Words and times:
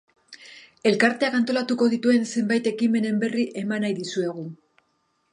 Elkarteak 0.91 1.35
antolatuko 1.39 1.89
dituen 1.91 2.25
zenbait 2.33 2.69
ekimenen 2.71 3.19
berri 3.25 3.45
eman 3.61 3.85
nahi 3.87 3.99
dizuegu. 3.99 4.47